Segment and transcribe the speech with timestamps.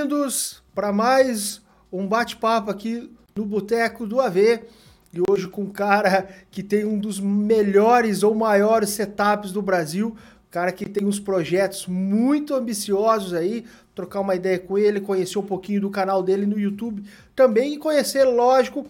[0.00, 1.60] bem-vindos para mais
[1.92, 4.62] um bate-papo aqui no Boteco do AV.
[5.12, 10.16] E hoje com um cara que tem um dos melhores ou maiores setups do Brasil,
[10.50, 15.42] cara que tem uns projetos muito ambiciosos aí, trocar uma ideia com ele, conhecer um
[15.42, 17.04] pouquinho do canal dele no YouTube.
[17.36, 18.86] Também e conhecer, lógico,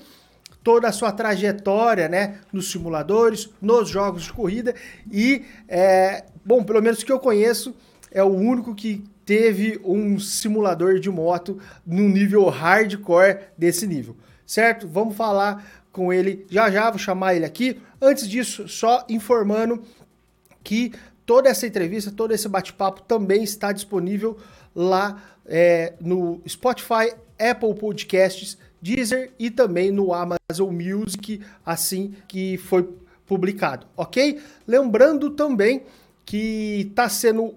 [0.63, 4.77] toda a sua trajetória, né, nos simuladores, nos jogos de corrida.
[5.11, 7.75] E, é, bom, pelo menos que eu conheço,
[8.13, 14.89] é o único que teve um simulador de moto no nível hardcore desse nível, certo?
[14.89, 17.81] Vamos falar com ele já já, vou chamar ele aqui.
[18.03, 19.85] Antes disso, só informando
[20.65, 20.93] que
[21.25, 24.37] toda essa entrevista, todo esse bate-papo também está disponível
[24.75, 32.83] lá é, no Spotify, Apple Podcasts, Deezer e também no Amazon Music, assim que foi
[33.25, 34.41] publicado, ok?
[34.67, 35.85] Lembrando também
[36.27, 37.55] que está sendo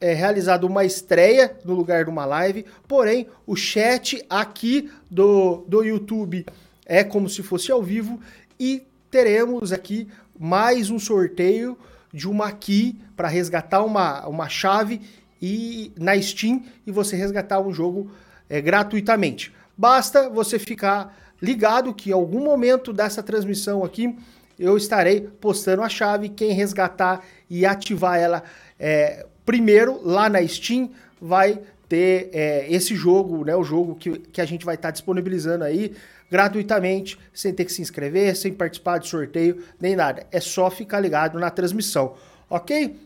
[0.00, 5.82] é, realizado uma estreia no lugar de uma live, porém o chat aqui do, do
[5.82, 6.46] YouTube
[6.86, 8.18] é como se fosse ao vivo
[8.58, 11.76] e teremos aqui mais um sorteio
[12.12, 15.00] de uma key para resgatar uma, uma chave
[15.40, 18.10] e na Steam e você resgatar um jogo
[18.48, 19.52] é, gratuitamente.
[19.76, 24.16] Basta você ficar ligado que em algum momento dessa transmissão aqui
[24.58, 26.28] eu estarei postando a chave.
[26.28, 28.42] Quem resgatar e ativar ela
[28.78, 33.54] é, primeiro lá na Steam vai ter é, esse jogo, né?
[33.56, 35.94] O jogo que, que a gente vai estar tá disponibilizando aí
[36.30, 40.26] gratuitamente, sem ter que se inscrever, sem participar de sorteio, nem nada.
[40.30, 42.14] É só ficar ligado na transmissão,
[42.48, 42.96] ok?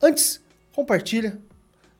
[0.00, 0.40] Antes,
[0.72, 1.36] compartilha,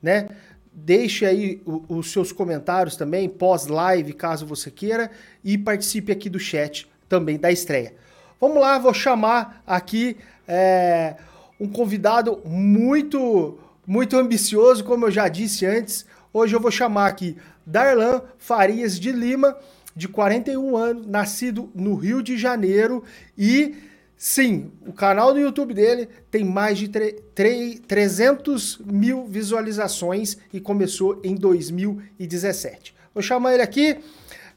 [0.00, 0.28] né?
[0.72, 5.10] Deixe aí os seus comentários também, pós-live, caso você queira,
[5.42, 7.94] e participe aqui do chat também da estreia.
[8.40, 10.16] Vamos lá, vou chamar aqui
[10.46, 11.16] é,
[11.60, 16.06] um convidado muito, muito ambicioso, como eu já disse antes.
[16.32, 19.54] Hoje eu vou chamar aqui Darlan Farias de Lima,
[19.94, 23.04] de 41 anos, nascido no Rio de Janeiro
[23.36, 23.74] e
[24.16, 31.34] sim, o canal do YouTube dele tem mais de 300 mil visualizações e começou em
[31.34, 32.94] 2017.
[33.12, 33.98] Vou chamar ele aqui.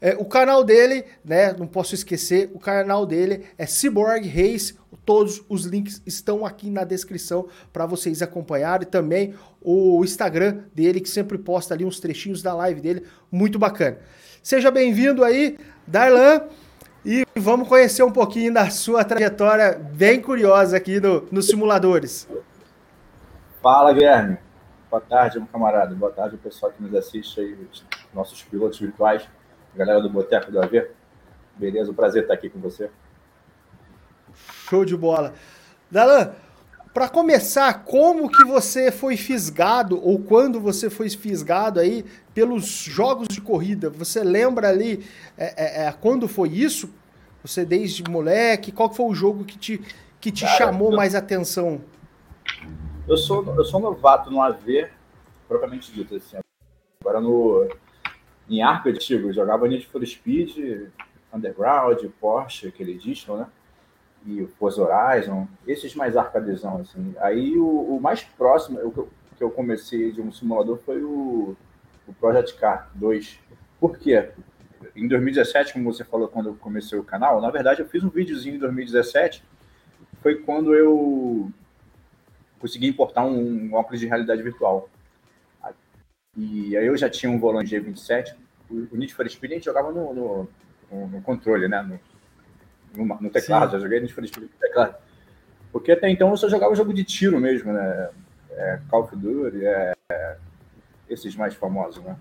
[0.00, 1.52] É, o canal dele, né?
[1.52, 4.76] Não posso esquecer, o canal dele é Cyborg Race.
[5.04, 8.88] Todos os links estão aqui na descrição para vocês acompanharem.
[8.88, 13.98] Também o Instagram dele, que sempre posta ali uns trechinhos da live dele, muito bacana.
[14.42, 16.42] Seja bem-vindo aí, Darlan,
[17.04, 22.28] e vamos conhecer um pouquinho da sua trajetória bem curiosa aqui no, nos simuladores.
[23.62, 24.38] Fala, Guilherme.
[24.90, 25.94] Boa tarde, meu camarada.
[25.94, 27.56] Boa tarde, pessoal que nos assiste aí,
[28.14, 29.28] nossos pilotos virtuais,
[29.76, 30.88] galera do Boteco do AV.
[31.56, 32.90] Beleza, um prazer estar aqui com você.
[34.68, 35.34] Show de bola.
[35.90, 36.32] Darlan,
[36.92, 43.28] para começar, como que você foi fisgado ou quando você foi fisgado aí pelos jogos
[43.28, 43.90] de corrida?
[43.90, 45.04] Você lembra ali
[45.36, 46.92] é, é, é quando foi isso?
[47.42, 49.80] Você desde moleque, qual foi o jogo que te,
[50.20, 51.80] que te Cara, chamou eu, mais atenção?
[53.06, 54.88] Eu sou, eu sou novato no AV,
[55.46, 56.38] propriamente dito assim.
[57.00, 57.68] Agora no
[58.48, 60.88] em arco antigo, eu jogava Need for Speed,
[61.32, 63.46] Underground, Porsche, aquele Edition, né?
[64.26, 67.14] e o Forza Horizon, esses mais arcadezão, assim.
[67.18, 71.56] Aí o, o mais próximo o que eu comecei de um simulador foi o,
[72.06, 73.38] o Project Car 2.
[73.78, 74.30] Por quê?
[74.96, 78.08] Em 2017, como você falou quando eu comecei o canal, na verdade eu fiz um
[78.08, 79.42] videozinho em 2017,
[80.22, 81.50] foi quando eu
[82.58, 84.88] consegui importar um, um óculos de realidade virtual.
[86.36, 88.34] E aí eu já tinha um volante G27,
[88.70, 91.82] o Need for Speed a gente jogava no, no, no controle, né?
[91.82, 93.76] No, no, no teclado, Sim.
[93.76, 94.96] já joguei Need for Speed no teclado.
[95.70, 98.10] Porque até então eu só jogava jogo de tiro mesmo, né?
[98.50, 100.36] É, Call of Duty, é, é,
[101.08, 102.16] esses mais famosos, né?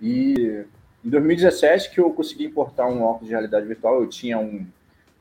[0.00, 0.64] E
[1.04, 4.66] em 2017 que eu consegui importar um óculos de realidade virtual, eu tinha um,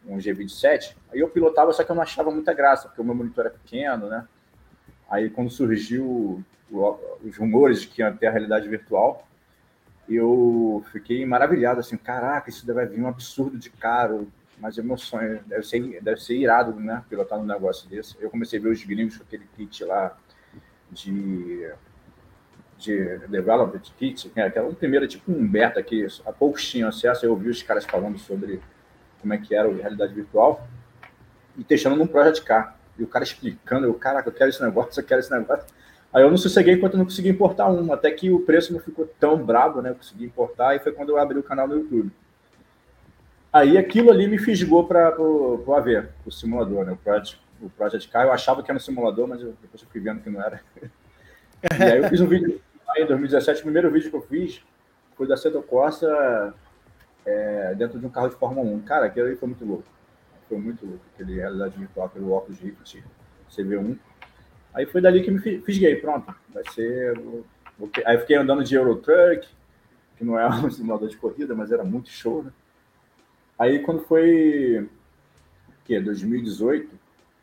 [0.06, 3.16] um G27, aí eu pilotava, só que eu não achava muita graça, porque o meu
[3.16, 4.26] monitor era pequeno, né?
[5.10, 9.28] Aí quando surgiu os rumores de que ia ter a realidade virtual,
[10.10, 14.28] eu fiquei maravilhado, assim, caraca, isso deve vir um absurdo de caro,
[14.60, 17.04] mas é meu sonho, deve ser, deve ser irado, né?
[17.10, 18.16] Pilotar um negócio desse.
[18.20, 20.18] Eu comecei a ver os gringos com aquele kit lá
[20.92, 21.70] de,
[22.78, 24.50] de Development Kit, né?
[24.50, 27.26] que era um primeiro, tipo um beta que há poucos tinham acesso.
[27.26, 28.60] Eu ouvi os caras falando sobre
[29.22, 30.68] como é que era a realidade virtual
[31.58, 32.78] e testando num Project Car.
[32.98, 35.66] E o cara explicando, eu, caraca, eu quero esse negócio, eu quero esse negócio.
[36.14, 38.80] Aí eu não sosseguei enquanto eu não consegui importar um, até que o preço não
[38.80, 39.90] ficou tão brabo, né?
[39.90, 42.12] Eu consegui importar e foi quando eu abri o canal no YouTube.
[43.52, 46.92] Aí aquilo ali me fisgou para o AV, o simulador, né?
[46.94, 48.26] o, Project, o Project Car.
[48.26, 50.62] Eu achava que era um simulador, mas eu, depois eu fui vendo que não era.
[51.80, 52.62] e aí eu fiz um vídeo
[52.96, 54.64] em 2017, o primeiro vídeo que eu fiz
[55.16, 56.54] foi da Seto Corsa
[57.26, 58.82] é, dentro de um carro de Fórmula 1.
[58.82, 59.84] Cara, aquilo aí foi muito louco.
[60.48, 61.02] Foi muito louco.
[61.14, 63.04] Aquele realidade virtual, aquele óculos Rift
[63.52, 63.98] CV1.
[64.74, 66.34] Aí foi dali que me fisguei, pronto.
[66.54, 67.20] Vai ser.
[68.06, 69.48] Aí fiquei andando de Eurotruck,
[70.18, 72.52] que não é um simulador de corrida, mas era muito show, né?
[73.58, 74.88] Aí quando foi.
[75.86, 76.90] que 2018,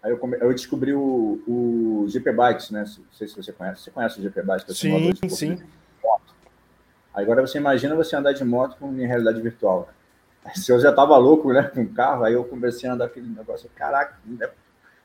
[0.03, 0.37] aí eu, come...
[0.41, 2.81] eu descobri o, o GP Bikes, né?
[2.81, 3.83] Não sei se você conhece.
[3.83, 4.65] Você conhece o GP Bikes?
[4.65, 5.59] Que é sim, de sim.
[7.15, 9.89] Agora você imagina você andar de moto com em realidade virtual.
[10.57, 13.29] Se eu já tava louco, né, com o carro, aí eu comecei a andar aquele
[13.29, 13.71] negócio.
[13.75, 14.19] Caraca,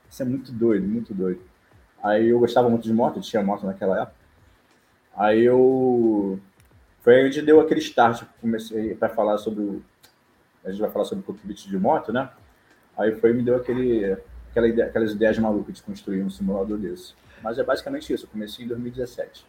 [0.10, 1.40] isso é muito doido, muito doido.
[2.02, 4.16] Aí eu gostava muito de moto, tinha moto naquela época.
[5.16, 6.40] Aí eu.
[7.02, 9.62] Foi onde deu aquele start, comecei para falar sobre.
[9.62, 9.84] O...
[10.64, 12.30] A gente vai falar sobre o cockpit de moto, né?
[12.98, 14.18] Aí foi me deu aquele,
[14.52, 17.14] aquela ideia, aquelas ideias malucas de construir um simulador desse.
[17.42, 19.46] Mas é basicamente isso, eu comecei em 2017.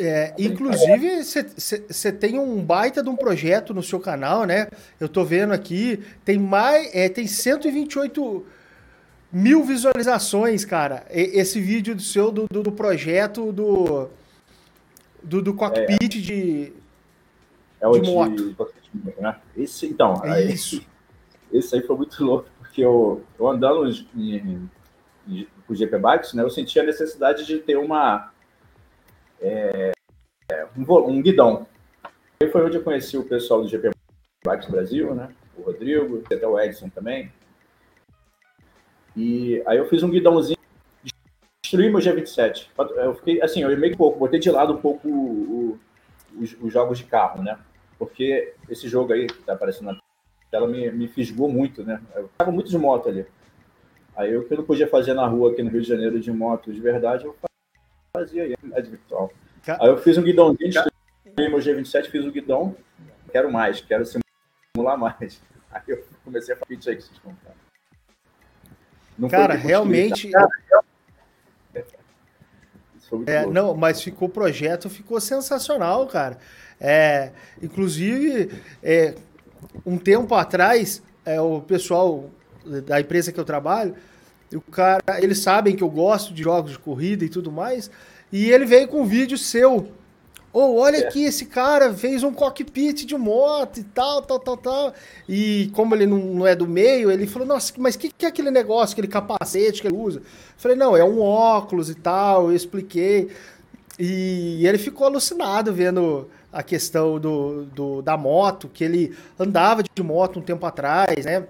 [0.00, 4.68] É, inclusive, você tem um baita de um projeto no seu canal, né?
[5.00, 8.46] Eu tô vendo aqui, tem mais, é, tem 128
[9.32, 11.06] mil visualizações, cara.
[11.10, 14.08] Esse vídeo do seu, do, do, do projeto do,
[15.22, 16.72] do, do cockpit é, de,
[17.80, 18.54] é o de moto.
[18.54, 19.36] De, né?
[19.56, 20.82] Esse, então, é aí, isso.
[21.52, 24.68] Esse aí foi muito louco, porque eu, eu andando em,
[25.26, 28.30] em, com o GP Bikes, né, eu senti a necessidade de ter uma
[29.40, 29.92] é,
[30.76, 31.66] um, um guidão.
[32.40, 33.90] E foi onde eu conheci o pessoal do GP
[34.44, 35.28] Bikes Brasil, né?
[35.56, 37.32] O Rodrigo, até o Edson também.
[39.18, 40.56] E aí eu fiz um guidãozinho,
[41.60, 42.68] destruí meu G27.
[42.94, 45.10] Eu fiquei, assim, eu meio que pouco, botei de lado um pouco o,
[46.36, 47.58] o, os, os, jogos de carro, né?
[47.98, 49.98] Porque esse jogo aí, que tá aparecendo na
[50.52, 52.00] tela, me, me fisgou muito, né?
[52.14, 53.26] Eu tava muito de moto ali.
[54.14, 56.30] Aí o que eu não podia fazer na rua aqui no Rio de Janeiro de
[56.30, 57.36] moto de verdade, eu
[58.16, 59.32] fazia aí, realidade virtual.
[59.66, 60.92] Aí eu fiz um guidãozinho, destruí
[61.36, 62.76] meu G27, fiz um guidão,
[63.32, 65.42] quero mais, quero simular mais.
[65.72, 67.67] Aí eu comecei a fazer aí que vocês contaram.
[69.18, 70.30] Não cara, realmente.
[73.26, 76.38] É, não, mas ficou o projeto, ficou sensacional, cara.
[76.80, 78.50] É, inclusive,
[78.82, 79.14] é,
[79.84, 82.30] um tempo atrás, é, o pessoal
[82.86, 83.94] da empresa que eu trabalho,
[84.54, 87.90] o cara, eles sabem que eu gosto de jogos de corrida e tudo mais,
[88.30, 89.90] e ele veio com um vídeo seu
[90.52, 91.06] ou oh, olha é.
[91.06, 94.94] aqui, esse cara fez um cockpit de moto e tal, tal, tal, tal.
[95.28, 98.24] E como ele não, não é do meio, ele falou, nossa, mas o que, que
[98.24, 100.20] é aquele negócio, aquele capacete que ele usa?
[100.20, 100.24] Eu
[100.56, 103.30] falei, não, é um óculos e tal, eu expliquei.
[103.98, 109.82] E, e ele ficou alucinado vendo a questão do, do, da moto, que ele andava
[109.82, 111.46] de moto um tempo atrás, né?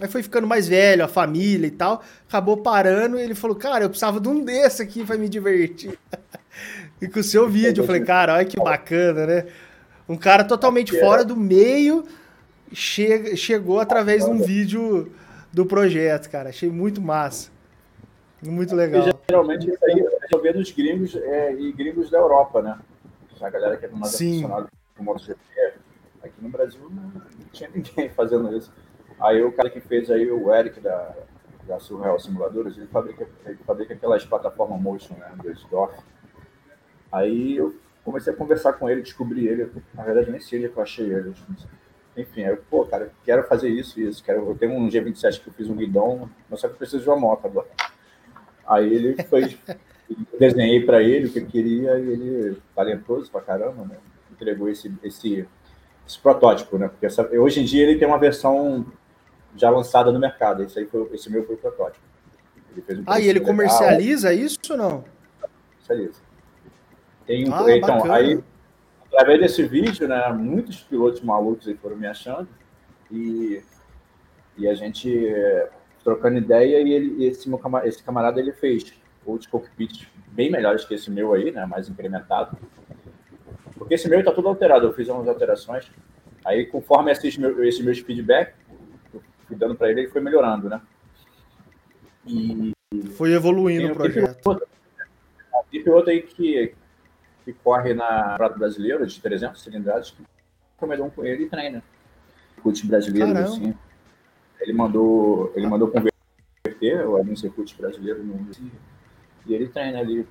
[0.00, 3.84] Aí foi ficando mais velho, a família e tal, acabou parando e ele falou, cara,
[3.84, 5.98] eu precisava de um desse aqui para me divertir.
[7.00, 9.46] E com o seu vídeo, eu falei, cara, olha que bacana, né?
[10.08, 12.04] Um cara totalmente fora do meio
[12.72, 15.12] che chegou através de um vídeo
[15.52, 16.48] do projeto, cara.
[16.48, 17.50] Achei muito massa.
[18.42, 19.04] Muito legal.
[19.28, 22.78] Geralmente isso aí eu vejo dos gringos é, e gringos da Europa, né?
[23.40, 25.40] A galera que é mais aficionada com MotoGP.
[26.22, 27.12] Aqui no Brasil não,
[27.52, 28.72] tinha ninguém fazendo isso.
[29.20, 31.14] Aí o cara que fez aí, o Eric da,
[31.66, 35.32] da Surreal Simuladores, ele fabrica, ele fabrica aquelas plataformas motion, né?
[35.36, 35.94] Do Dorf
[37.16, 37.74] Aí eu
[38.04, 39.70] comecei a conversar com ele, descobri ele.
[39.94, 41.32] Na verdade, nem sei onde que eu achei ele.
[42.14, 44.22] Enfim, aí eu, pô, cara, quero fazer isso e isso.
[44.22, 47.02] Quero, eu tenho um G27 que eu fiz um guidão, mas só que eu preciso
[47.02, 47.68] de uma moto agora.
[48.66, 49.58] Aí ele foi.
[50.38, 53.96] desenhei para ele o que queria e ele, talentoso pra caramba, né?
[54.30, 55.48] Entregou esse, esse,
[56.06, 56.88] esse protótipo, né?
[56.88, 58.86] Porque essa, hoje em dia ele tem uma versão
[59.56, 60.62] já lançada no mercado.
[60.62, 62.04] Esse, aí foi, esse meu foi o protótipo.
[62.88, 64.44] Ele um ah, e ele comercializa legal.
[64.44, 65.04] isso ou não?
[65.72, 66.25] Comercializa.
[67.26, 68.14] Tem um, ah, então, bacana.
[68.14, 68.44] aí,
[69.06, 72.48] através desse vídeo, né, muitos pilotos malucos aí foram me achando
[73.10, 73.62] e,
[74.56, 75.10] e a gente
[76.04, 80.84] trocando ideia e ele, esse, meu camarada, esse camarada ele fez outros cockpits bem melhores
[80.84, 82.56] que esse meu aí, né, mais incrementado.
[83.76, 85.90] Porque esse meu está tudo alterado, eu fiz umas alterações.
[86.44, 88.54] Aí, conforme esses meus, esse meus feedback,
[89.48, 90.80] fui dando para ele, ele foi melhorando, né?
[92.24, 92.72] E,
[93.16, 94.60] foi evoluindo o projeto.
[95.70, 96.72] Tem piloto aí que,
[97.46, 100.12] que corre na Prata Brasileira de 300 cilindradas,
[100.76, 101.80] comedão com ele e treina.
[102.54, 103.48] Circuito brasileiro, Caramba.
[103.48, 103.74] assim.
[104.60, 108.50] Ele mandou, ele mandou converter o algum circuito brasileiro no
[109.46, 110.26] e ele treina ali.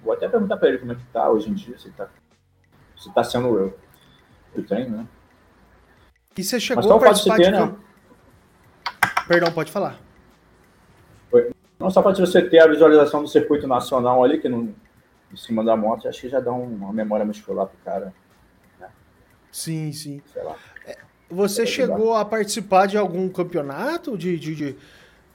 [0.00, 2.08] Vou até perguntar para ele como é que tá hoje em dia, se tá,
[2.96, 3.78] se tá sendo eu.
[4.54, 5.06] Eu treino, né?
[6.36, 7.42] E você chegou a participar de...
[7.42, 7.76] Ter, né?
[9.26, 9.98] Perdão, pode falar.
[11.80, 14.72] Não só para você ter a visualização do circuito nacional ali, que não,
[15.32, 18.12] em cima da moto, acho que já dá uma memória muscular pro cara.
[18.80, 18.88] Né?
[19.52, 20.22] Sim, sim.
[20.32, 20.56] Sei lá.
[20.86, 20.96] É,
[21.30, 24.76] você chegou a participar de algum campeonato de, de, de,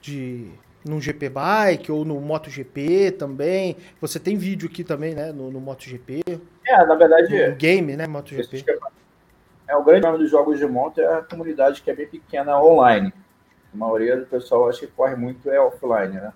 [0.00, 0.52] de
[0.84, 3.76] no GP Bike ou no MotoGP também?
[4.00, 5.32] Você tem vídeo aqui também, né?
[5.32, 6.22] No, no MotoGP.
[6.66, 7.50] É, na verdade.
[7.50, 8.06] No game, né?
[8.06, 8.64] MotoGP.
[9.66, 12.60] É, o grande nome dos jogos de moto é a comunidade que é bem pequena
[12.62, 13.12] online.
[13.72, 16.32] A maioria do pessoal acho que corre muito é offline, né?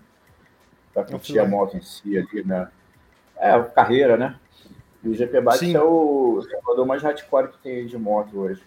[0.95, 2.69] Pra curtir a moto em si ali, né?
[3.39, 4.37] É, carreira, né?
[5.03, 8.63] E o GP Bike é o jogador mais hardcore que tem de moto hoje.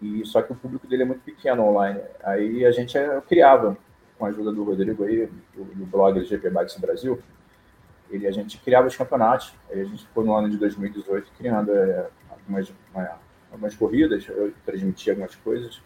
[0.00, 2.00] E só que o público dele é muito pequeno online.
[2.22, 3.76] Aí a gente é, criava,
[4.16, 7.20] com a ajuda do Rodrigo aí, do, do blog do GP Bikes Brasil,
[8.08, 9.52] ele, a gente criava os campeonatos.
[9.70, 13.10] Aí a gente ficou no ano de 2018 criando é, algumas, uma,
[13.50, 15.82] algumas corridas, eu transmitia algumas coisas.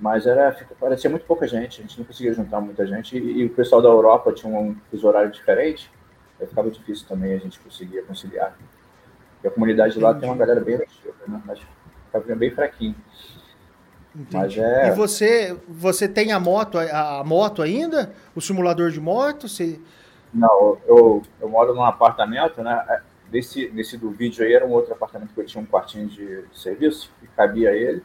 [0.00, 3.16] Mas era, parecia muito pouca gente, a gente não conseguia juntar muita gente.
[3.16, 5.90] E, e o pessoal da Europa tinha um fuso horário diferente
[6.40, 8.56] aí ficava difícil também a gente conseguir conciliar.
[9.34, 11.42] Porque a comunidade lá tem uma galera bem ativa, né?
[11.44, 11.60] mas
[12.06, 12.96] ficava bem fraquinho.
[14.32, 14.88] Mas é...
[14.88, 18.14] E você, você tem a moto, a, a moto ainda?
[18.34, 19.48] O simulador de moto?
[19.48, 19.80] Você...
[20.32, 23.02] Não, eu, eu moro num apartamento, né?
[23.30, 26.44] Nesse, nesse do vídeo aí era um outro apartamento que eu tinha um quartinho de
[26.52, 28.02] serviço, que cabia ele.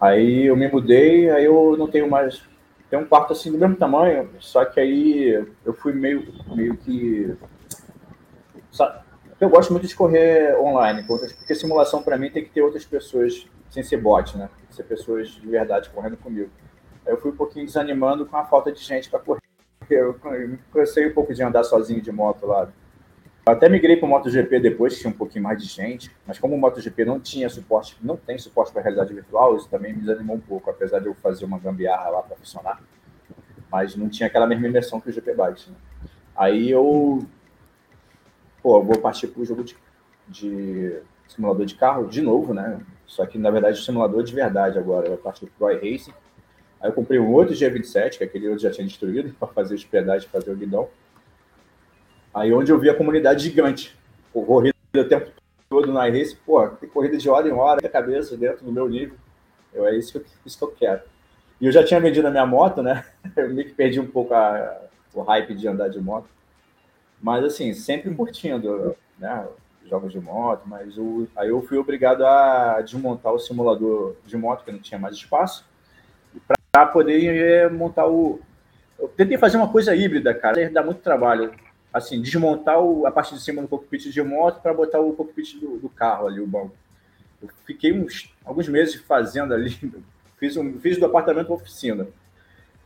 [0.00, 2.42] Aí eu me mudei, aí eu não tenho mais
[2.90, 7.36] tem um quarto assim do mesmo tamanho, só que aí eu fui meio, meio que.
[9.40, 13.46] Eu gosto muito de correr online, porque simulação para mim tem que ter outras pessoas,
[13.70, 14.50] sem ser bot, né?
[14.58, 16.50] Tem que ser pessoas de verdade correndo comigo.
[17.06, 19.40] Aí eu fui um pouquinho desanimando com a falta de gente para correr.
[19.88, 20.18] Eu
[20.72, 22.68] cansei um pouco de andar sozinho de moto lá.
[23.46, 26.38] Eu até migrei para o MotoGP depois, que tinha um pouquinho mais de gente, mas
[26.38, 30.00] como o MotoGP não tinha suporte, não tem suporte para realidade virtual, isso também me
[30.00, 32.82] desanimou um pouco, apesar de eu fazer uma gambiarra lá para funcionar.
[33.72, 35.68] Mas não tinha aquela mesma imersão que o GP Bikes.
[35.68, 35.74] Né?
[36.36, 37.24] Aí eu,
[38.62, 39.76] pô, vou partir para o jogo de,
[40.28, 42.80] de, simulador de carro de novo, né?
[43.06, 46.12] Só que na verdade o simulador de verdade agora, eu partir para o Racing.
[46.80, 49.84] Aí eu comprei um outro G27, que aquele outro já tinha destruído, para fazer os
[49.84, 50.88] pedais, fazer o guidão.
[52.32, 53.96] Aí onde eu vi a comunidade gigante,
[54.32, 55.30] corrida o tempo
[55.68, 59.16] todo na race, pô, tem corrida de hora em hora, cabeça dentro do meu nível.
[59.72, 61.02] Eu, é isso que, eu, isso que eu quero.
[61.60, 63.04] E eu já tinha vendido a minha moto, né?
[63.36, 64.80] Eu meio que perdi um pouco a,
[65.14, 66.26] o hype de andar de moto.
[67.20, 69.46] Mas, assim, sempre curtindo, né?
[69.86, 74.64] Jogos de moto, mas o, aí eu fui obrigado a desmontar o simulador de moto,
[74.64, 75.66] que não tinha mais espaço,
[76.70, 78.40] para poder eh, montar o.
[78.98, 81.52] Eu tentei fazer uma coisa híbrida, cara, dá muito trabalho
[81.92, 85.58] assim, desmontar o, a parte de cima do cockpit de moto para botar o cockpit
[85.58, 86.74] do, do, carro ali, o banco.
[87.42, 89.70] Eu fiquei uns, alguns meses fazendo ali,
[90.38, 92.06] fiz, um, fiz do apartamento para oficina.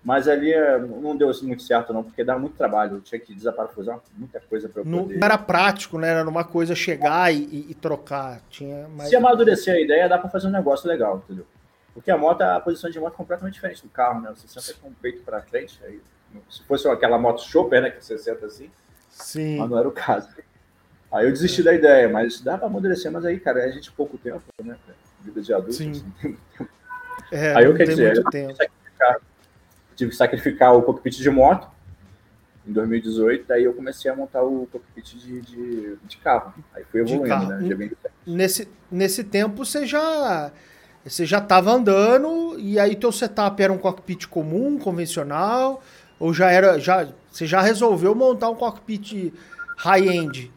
[0.02, 2.96] Mas ali é, não deu muito certo, não, porque dá muito trabalho.
[2.96, 5.18] Eu tinha que desaparafusar muita coisa para eu poder...
[5.18, 6.10] Não era prático, né?
[6.10, 8.42] Era uma coisa chegar e, e, e trocar.
[8.50, 9.08] Tinha mais...
[9.08, 11.46] Se amadurecer a ideia, dá para fazer um negócio legal, entendeu?
[11.94, 14.34] Porque a moto, a posição de moto é completamente diferente do carro, né?
[14.36, 15.80] Você senta com o peito para frente.
[15.84, 15.98] Aí,
[16.50, 17.90] se fosse aquela moto chopper, né?
[17.90, 18.70] Que você senta assim,
[19.14, 19.58] Sim.
[19.58, 20.28] Mas não era o caso.
[21.12, 24.18] Aí eu desisti da ideia, mas dá para amadurecer, mas aí, cara, a gente pouco
[24.18, 24.76] tempo, né?
[25.20, 25.74] Vida de adulto.
[25.74, 25.90] Sim.
[26.18, 26.36] Assim,
[27.30, 28.54] é, aí eu quer dizer, eu tive,
[29.94, 31.68] tive que sacrificar o cockpit de moto
[32.66, 36.52] em 2018, daí eu comecei a montar o cockpit de, de, de carro.
[36.74, 37.90] Aí fui evoluindo, né?
[38.26, 40.50] Nesse, nesse tempo você já
[41.04, 45.82] você já estava andando e aí teu setup era um cockpit comum, convencional,
[46.24, 49.30] ou já era já você já resolveu montar um cockpit
[49.76, 50.50] high-end?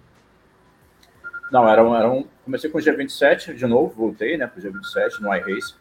[1.52, 2.26] Não, era um, era um.
[2.46, 5.76] Comecei com o G27 de novo, voltei né, para o G27 no iRace.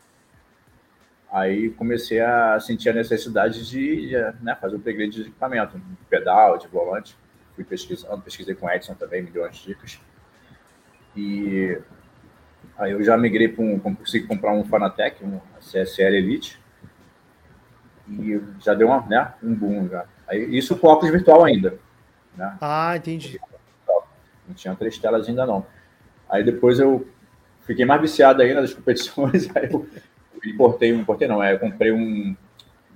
[1.31, 6.59] Aí comecei a sentir a necessidade de né, fazer o upgrade de equipamento, de pedal,
[6.59, 7.17] de volante.
[7.55, 10.01] Fui pesquisando, pesquisei com o Edson também, me deu umas dicas.
[11.15, 11.79] E
[12.77, 16.66] aí eu já migrei para um, consegui comprar um Fanatec, um CSL Elite.
[18.09, 20.05] E já deu uma, né, um boom já.
[20.29, 21.79] Aí, isso com óculos virtual ainda.
[22.37, 22.57] Né?
[22.61, 23.41] Ah, entendi.
[24.47, 25.67] Não tinha três telas ainda não.
[26.29, 27.07] Aí depois eu
[27.63, 29.87] fiquei mais viciado ainda nas competições, aí eu
[30.45, 32.37] importei, um, importei não, é, eu comprei um,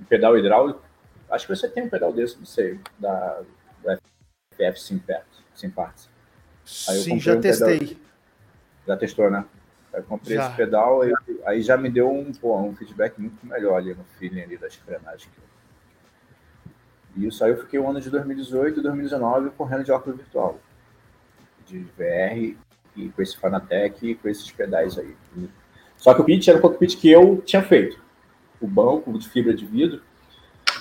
[0.01, 0.83] um, pedal hidráulico.
[1.31, 3.41] Acho que você tem um pedal desse, não sei, da,
[3.85, 3.97] da
[4.53, 4.81] FF
[5.55, 6.09] Simparts.
[6.65, 7.79] Sim, já um testei.
[7.79, 7.97] Pedal,
[8.87, 9.45] já testou, né?
[9.93, 10.47] Eu comprei já.
[10.47, 11.13] esse pedal, aí,
[11.45, 14.75] aí já me deu um, pô, um feedback muito melhor ali no feeling ali das
[14.77, 15.29] frenagens
[17.17, 20.59] e isso aí eu fiquei o ano de 2018 e 2019 correndo de óculos virtual,
[21.67, 22.57] de VR
[22.97, 25.15] e com esse Fanatec e com esses pedais aí.
[25.97, 28.01] Só que o cockpit era o cockpit que eu tinha feito.
[28.61, 30.03] O banco de fibra de vidro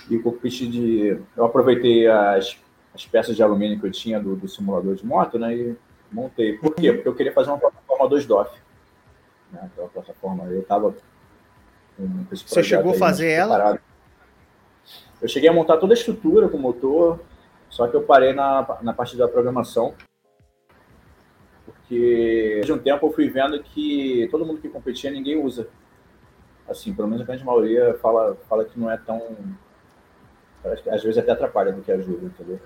[0.09, 1.19] e o cockpit de.
[1.35, 2.57] Eu aproveitei as,
[2.93, 5.55] as peças de alumínio que eu tinha do, do simulador de moto, né?
[5.55, 5.75] E
[6.11, 6.57] montei.
[6.57, 6.93] Por quê?
[6.93, 8.49] Porque eu queria fazer uma plataforma 2DOF.
[9.51, 9.59] Né?
[9.63, 10.93] Aquela plataforma, eu estava
[12.31, 13.79] Você chegou a fazer ela?
[15.21, 17.19] Eu cheguei a montar toda a estrutura com o motor,
[17.69, 19.93] só que eu parei na, na parte da programação.
[21.65, 25.67] Porque de um tempo eu fui vendo que todo mundo que competia ninguém usa.
[26.67, 29.21] Assim, pelo menos a grande maioria fala, fala que não é tão.
[30.63, 32.59] Às vezes até atrapalha do que ajuda, entendeu?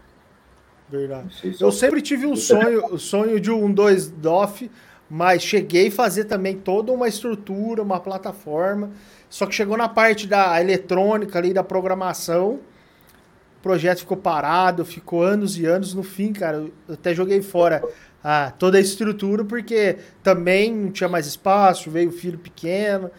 [0.89, 1.55] Verdade.
[1.59, 4.69] Eu sempre tive um sonho, o sonho de um 2 DOF,
[5.15, 8.89] mas cheguei a fazer também toda uma estrutura, uma plataforma.
[9.29, 15.21] Só que chegou na parte da eletrônica ali, da programação, o projeto ficou parado, ficou
[15.21, 15.93] anos e anos.
[15.93, 17.83] No fim, cara, eu até joguei fora
[18.23, 23.11] a, toda a estrutura, porque também não tinha mais espaço, veio o filho pequeno,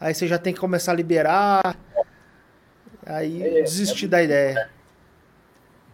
[0.00, 1.76] aí você já tem que começar a liberar.
[3.04, 4.70] Aí é, desisti é, da ideia.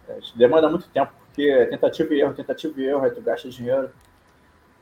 [0.07, 3.49] É, demanda muito tempo, porque é tentativa e erro, tentativa e erro, aí tu gasta
[3.49, 3.89] dinheiro.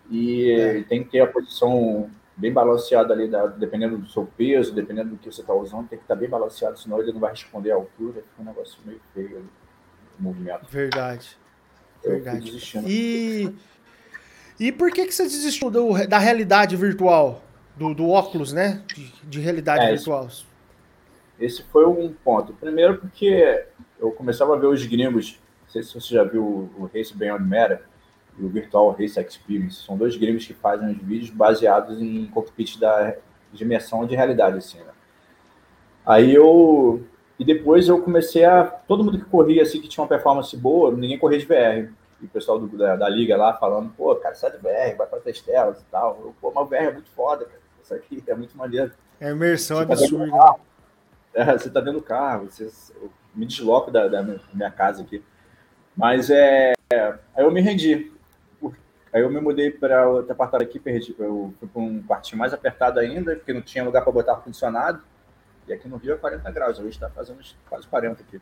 [0.10, 0.84] E é.
[0.84, 5.18] tem que ter a posição bem balanceada ali, da, dependendo do seu peso, dependendo do
[5.18, 7.72] que você está usando, tem que estar tá bem balanceado, senão ele não vai responder
[7.72, 9.50] à altura, fica um negócio meio feio ali,
[10.18, 10.66] o movimento.
[10.70, 11.38] Verdade.
[12.02, 12.62] Eu Verdade.
[12.88, 13.54] E,
[14.58, 17.44] e por que, que você desistiu do, da realidade virtual?
[17.76, 18.84] Do, do óculos, né?
[18.94, 20.28] De, de realidade é, virtual.
[20.28, 20.46] Esse,
[21.40, 22.54] esse foi um ponto.
[22.54, 23.66] Primeiro porque
[24.00, 26.44] eu começava a ver os gringos, não sei se você já viu
[26.78, 27.89] o Race Beyond Meta,
[28.40, 29.84] e o Virtual Race Experience.
[29.84, 33.16] São dois games que fazem os vídeos baseados em cockpit da
[33.52, 34.92] dimensão de realidade, assim, né?
[36.06, 37.04] Aí eu...
[37.38, 38.66] E depois eu comecei a...
[38.66, 41.94] Todo mundo que corria, assim, que tinha uma performance boa, ninguém corria de VR.
[42.22, 45.08] E o pessoal do, da, da, liga lá falando, pô, cara, sai de VR, vai
[45.08, 46.20] pra Testelas e tal.
[46.22, 47.60] Eu, pô, mas o VR é muito foda, cara.
[47.82, 48.92] Isso aqui é muito maneiro.
[49.22, 50.32] É imersão você tá absurda.
[50.32, 50.56] Tá
[51.34, 54.22] é, você tá dentro do carro, você, eu me desloco da, da
[54.54, 55.24] minha casa aqui.
[55.96, 58.12] Mas é, aí eu me rendi.
[59.12, 61.16] Aí eu me mudei para outro apartamento aqui, perdi.
[61.18, 65.02] Eu fui para um quartinho mais apertado ainda, porque não tinha lugar para botar ar-condicionado.
[65.68, 68.42] E aqui no Rio é 40 graus, hoje está fazendo quase 40 aqui.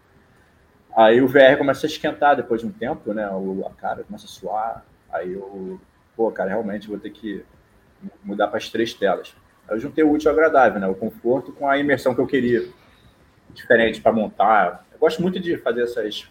[0.96, 3.26] Aí o VR começa a esquentar depois de um tempo, né?
[3.26, 4.86] A cara começa a suar.
[5.12, 5.80] Aí eu,
[6.16, 7.46] pô, cara, realmente vou ter que
[8.24, 9.36] mudar para as três telas.
[9.68, 10.88] Aí eu juntei o útil ao agradável, né?
[10.88, 12.68] O conforto com a imersão que eu queria.
[13.54, 14.86] Diferente para montar.
[14.92, 16.30] Eu gosto muito de fazer essas,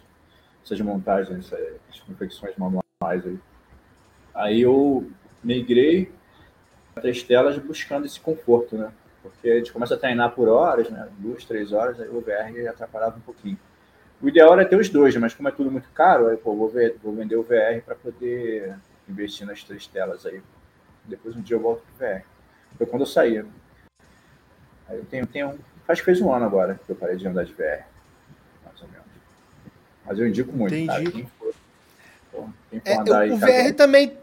[0.64, 2.82] essas montagens, essas confecções manuais
[3.24, 3.38] aí.
[4.36, 5.10] Aí eu
[5.42, 6.12] migrei
[6.92, 8.92] para três telas buscando esse conforto, né?
[9.22, 11.08] Porque a gente começa a treinar por horas, né?
[11.18, 13.58] Duas, três horas, aí o VR atrapalhava um pouquinho.
[14.20, 16.68] O ideal era ter os dois, mas como é tudo muito caro, aí pô, vou,
[16.68, 18.76] ver, vou vender o VR para poder
[19.08, 20.42] investir nas três telas aí.
[21.04, 22.22] Depois um dia eu volto pro VR.
[22.76, 23.38] Foi quando eu saí.
[24.88, 25.58] Aí eu tenho, tenho.
[25.88, 27.86] Acho que fez um ano agora que eu parei de andar de VR.
[28.64, 29.06] Mais ou menos.
[30.04, 30.74] Mas eu indico muito.
[30.74, 30.86] Entendi.
[30.86, 31.54] Cara, quem for,
[32.84, 34.16] é, o VR também.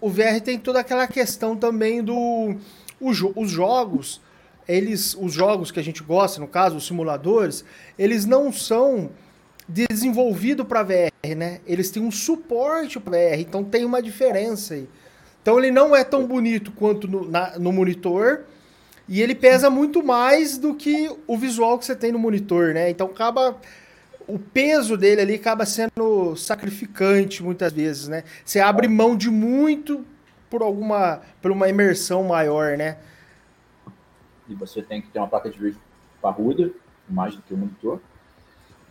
[0.00, 2.56] O VR tem toda aquela questão também do.
[3.00, 4.20] Os jogos,
[4.66, 5.14] eles.
[5.14, 7.64] Os jogos que a gente gosta, no caso, os simuladores,
[7.98, 9.10] eles não são
[9.68, 11.60] desenvolvidos para VR, né?
[11.66, 14.88] Eles têm um suporte para VR, então tem uma diferença aí.
[15.42, 18.44] Então ele não é tão bonito quanto no, na, no monitor.
[19.08, 22.90] E ele pesa muito mais do que o visual que você tem no monitor, né?
[22.90, 23.56] Então acaba
[24.28, 28.22] o peso dele ali acaba sendo sacrificante muitas vezes, né?
[28.44, 30.04] Você abre mão de muito
[30.50, 32.98] por alguma por uma imersão maior, né?
[34.46, 35.80] E você tem que ter uma placa de vídeo
[36.20, 36.70] parruda,
[37.08, 38.00] mais do que o monitor.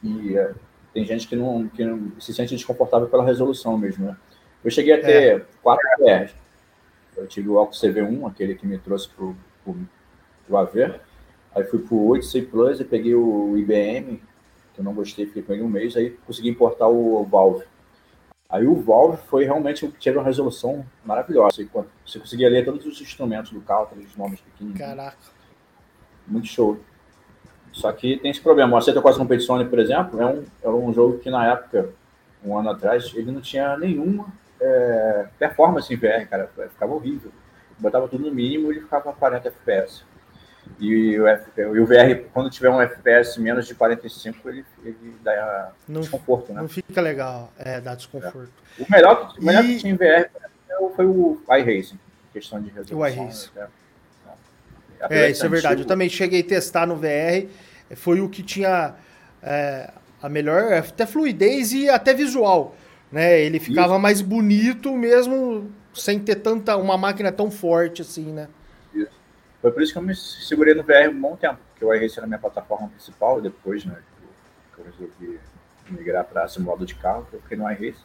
[0.04, 0.54] E é,
[0.92, 4.18] tem gente que não, que não se sente desconfortável pela resolução mesmo, né?
[4.64, 5.46] Eu cheguei a ter é.
[5.62, 6.36] 4 PRs.
[7.16, 9.78] Eu tive o Alco CV1, aquele que me trouxe pro, pro,
[10.46, 11.00] pro AV.
[11.56, 14.22] Aí fui pro 8C Plus e peguei o IBM
[14.78, 17.66] eu não gostei, fiquei com ele um mês, aí consegui importar o, Valve.
[18.50, 21.68] Aí o Valve foi realmente o que teve uma resolução maravilhosa.
[22.06, 24.78] Você conseguia ler todos os instrumentos do carro, todos os nomes pequenos.
[24.78, 25.18] Caraca.
[26.26, 26.78] Muito show.
[27.72, 28.74] Só que tem esse problema.
[28.74, 31.90] O Aceita Quase Competizione, por exemplo, é um, é um jogo que na época,
[32.44, 34.28] um ano atrás, ele não tinha nenhuma
[34.60, 36.50] é, performance em VR, cara.
[36.70, 37.32] Ficava horrível.
[37.78, 40.04] Botava tudo no mínimo e ele ficava a 40 FPS.
[40.80, 45.72] E o, F, o VR, quando tiver um FPS menos de 45, ele, ele dá
[45.88, 46.62] não, desconforto, né?
[46.62, 48.52] Não fica legal, é, dá desconforto.
[48.80, 48.84] É.
[48.84, 49.68] O melhor, o melhor e...
[49.68, 50.30] que tinha em VR
[50.96, 52.00] foi o iRacing,
[52.34, 53.00] questão de resolução.
[53.00, 53.50] O iRacing.
[53.56, 53.68] Né?
[55.10, 55.82] É, é isso é verdade.
[55.82, 57.48] Eu também cheguei a testar no VR,
[57.96, 58.96] foi o que tinha
[59.42, 62.76] é, a melhor, até fluidez e até visual.
[63.12, 63.42] Né?
[63.42, 64.02] Ele ficava isso.
[64.02, 68.48] mais bonito mesmo sem ter tanta uma máquina tão forte assim, né?
[69.62, 72.18] Foi por isso que eu me segurei no VR um bom tempo, porque o iRace
[72.18, 73.98] era minha plataforma principal, depois, né,
[74.74, 75.40] que eu resolvi
[75.90, 78.00] migrar para simulador de carro, eu fiquei no iRace.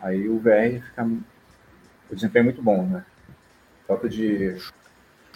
[0.00, 1.08] Aí o VR fica.
[2.10, 3.04] O desempenho é muito bom, né?
[3.86, 4.56] Tanto de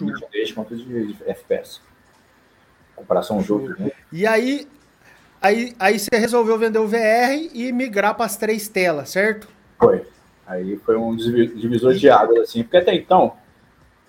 [0.01, 1.81] nitidez quanto de, de FPS.
[2.95, 3.93] Comparação aos outros, né?
[4.13, 4.69] E aí,
[5.41, 9.49] aí, aí você resolveu vender o VR e migrar para as três telas, certo?
[9.79, 10.07] Foi.
[10.47, 13.37] Aí foi um divisor de águas, assim, porque até então,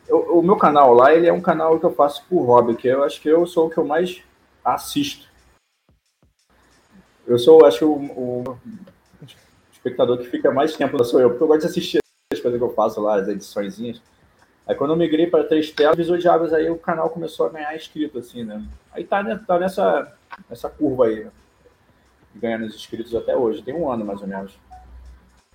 [0.08, 2.88] eu, o meu canal lá, ele é um canal que eu faço por hobby, que
[2.88, 4.24] eu acho que eu sou o que eu mais
[4.64, 5.28] assisto.
[7.26, 8.58] Eu sou, acho, o, o
[9.72, 12.00] espectador que fica mais tempo sou eu, porque eu gosto de assistir
[12.32, 14.02] as coisas que eu faço lá, as ediçõezinhas.
[14.66, 17.50] Aí quando eu migrei para três telas, visor de águas, aí o canal começou a
[17.50, 18.64] ganhar inscrito, assim, né?
[18.92, 20.14] Aí tá, né, tá nessa,
[20.50, 21.32] nessa curva aí, né?
[22.36, 23.64] ganhando os inscritos até hoje.
[23.64, 24.58] Tem um ano, mais ou menos.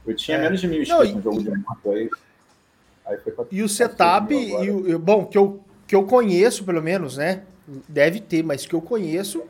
[0.06, 0.40] Eu tinha é.
[0.40, 2.10] menos de mil inscritos no jogo de moto aí.
[3.12, 7.16] Aí pra, e o setup, e o, bom, que eu, que eu conheço, pelo menos,
[7.16, 7.42] né?
[7.88, 9.42] Deve ter, mas que eu conheço,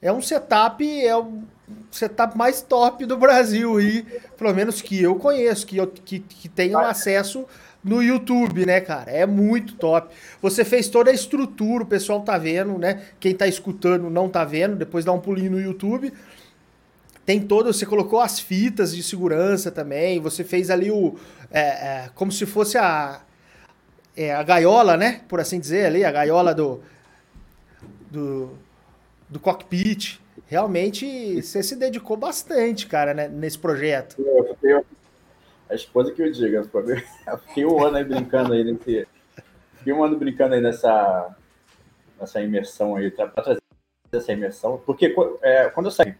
[0.00, 1.42] é um setup, é o
[1.90, 4.02] setup mais top do Brasil e
[4.36, 7.44] pelo menos que eu conheço, que, eu, que, que tenho acesso
[7.82, 9.10] no YouTube, né, cara?
[9.10, 10.14] É muito top.
[10.42, 13.02] Você fez toda a estrutura, o pessoal tá vendo, né?
[13.18, 16.12] Quem tá escutando não tá vendo, depois dá um pulinho no YouTube.
[17.24, 21.16] Tem todo, você colocou as fitas de segurança também, você fez ali o.
[21.50, 23.22] É, é, como se fosse a.
[24.16, 25.22] É, a gaiola, né?
[25.28, 26.82] Por assim dizer, ali, a gaiola do.
[28.10, 28.50] do,
[29.28, 30.20] do cockpit.
[30.46, 34.16] Realmente, você se dedicou bastante, cara, né, nesse projeto.
[34.18, 34.86] Eu, eu,
[35.68, 36.68] a esposa que eu diga.
[37.26, 39.06] Eu fiquei um ano aí brincando aí nesse.
[39.76, 41.34] Fiquei um ano brincando aí nessa,
[42.20, 43.60] nessa imersão aí, para trazer
[44.12, 44.82] essa imersão.
[44.84, 46.14] Porque é, quando eu saí,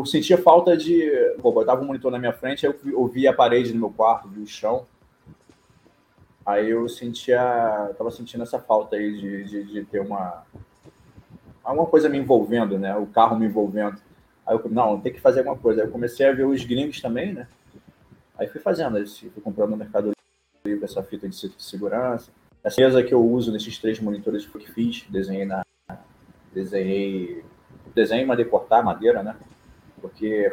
[0.00, 1.08] eu, sentia falta de.
[1.40, 4.28] Pô, botava um monitor na minha frente, eu, eu via a parede no meu quarto,
[4.28, 4.86] via o chão.
[6.44, 7.38] Aí eu sentia.
[7.96, 10.44] Tava sentindo essa falta aí de, de, de ter uma.
[11.62, 12.96] Alguma coisa me envolvendo, né?
[12.96, 14.00] O carro me envolvendo.
[14.46, 15.82] Aí eu, não, tem que fazer alguma coisa.
[15.82, 17.46] Aí eu comecei a ver os gringos também, né?
[18.38, 20.12] Aí fui fazendo, aí fui comprando no Mercado
[20.64, 22.30] Livre essa fita de segurança.
[22.64, 25.62] Essa mesa que eu uso nesses três monitores foi que fiz, desenhei na.
[26.52, 27.44] Desenhei.
[27.94, 29.36] Desenhei, mandei cortar madeira, né?
[30.00, 30.52] Porque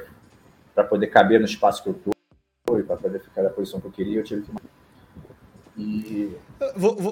[0.74, 3.88] para poder caber no espaço que eu tô e para poder ficar na posição que
[3.88, 4.52] eu queria, eu tive que.
[5.78, 6.36] E...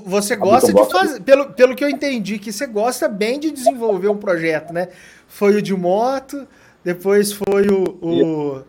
[0.05, 4.07] Você gosta de fazer, pelo, pelo que eu entendi, que você gosta bem de desenvolver
[4.07, 4.89] um projeto, né?
[5.27, 6.47] Foi o de moto,
[6.83, 8.63] depois foi o, o,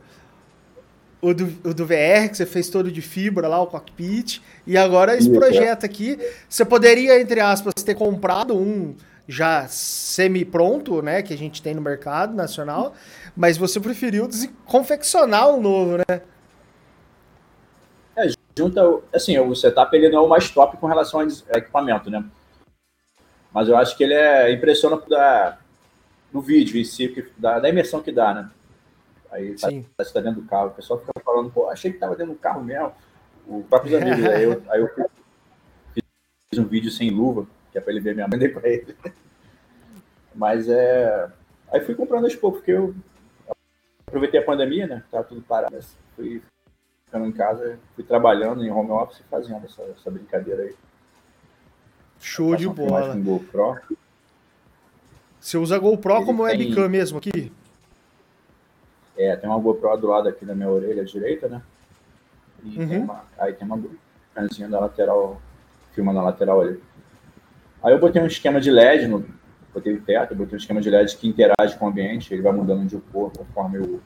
[1.23, 4.43] o, do, o do VR, que você fez todo de fibra lá, o cockpit.
[4.67, 6.19] E agora esse projeto aqui.
[6.47, 8.95] Você poderia, entre aspas, ter comprado um
[9.29, 11.23] já semi-pronto, né?
[11.23, 12.95] Que a gente tem no mercado nacional.
[13.37, 14.29] Mas você preferiu
[14.65, 16.21] confeccionar um novo, né?
[18.17, 18.83] É, junta.
[19.13, 21.27] Assim, o setup ele não é o mais top com relação ao
[21.59, 22.25] equipamento, né?
[23.53, 25.59] Mas eu acho que ele é impressiona da
[26.33, 28.51] no vídeo em si, da, da imersão que dá, né?
[29.31, 29.69] Aí tá,
[30.13, 32.63] tá dentro do carro, o pessoal fica falando, pô, achei que tava dentro do carro
[32.63, 32.93] mesmo.
[33.47, 35.11] O próprio amigos, aí eu, aí eu
[36.51, 38.97] fiz um vídeo sem luva, que é pra ele ver minha mãe, dei pra ele.
[40.35, 41.31] Mas é.
[41.71, 42.95] Aí fui comprando aos poucos, porque eu
[44.07, 45.03] aproveitei a pandemia, né?
[45.11, 45.77] Tava tudo parado.
[46.15, 46.43] Fui
[47.05, 50.75] ficando em casa, fui trabalhando em home office e fazendo essa, essa brincadeira aí.
[52.19, 53.15] Show de bola.
[53.15, 53.79] GoPro.
[55.39, 56.59] Você usa a GoPro Ele como tem...
[56.59, 57.53] webcam mesmo aqui?
[59.19, 61.63] É, tem uma GoPro do lado aqui da minha orelha direita, né?
[62.65, 62.89] E uhum.
[62.89, 63.83] tem uma, aí tem uma
[64.35, 65.41] câmerazinha da lateral,
[65.95, 66.81] filma na lateral ali.
[67.87, 69.25] Aí eu botei um esquema de LED, no,
[69.73, 72.53] botei o teto, botei um esquema de LED que interage com o ambiente, ele vai
[72.53, 74.03] mudando de cor conforme o,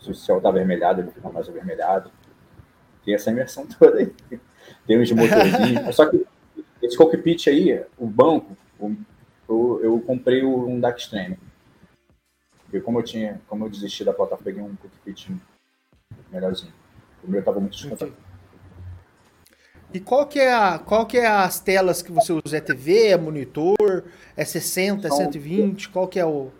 [0.00, 2.10] se o céu tá avermelhado, ele fica mais avermelhado.
[3.04, 4.12] Tem essa imersão toda aí.
[4.84, 5.94] Tem uns motorzinhos.
[5.94, 6.26] Só que
[6.82, 8.96] esse cockpit aí, o banco, o,
[9.48, 11.36] eu, eu comprei um Darkstream.
[12.64, 15.30] Porque como eu tinha, como eu desisti da plataforma, peguei um cockpit
[16.32, 16.72] melhorzinho.
[17.22, 18.12] O meu estava muito descontado.
[19.92, 22.56] E qual que é a, qual que é as telas que você usa?
[22.56, 24.04] É TV, é monitor,
[24.36, 25.88] é 60, é São, é 120?
[25.88, 26.50] Qual que é o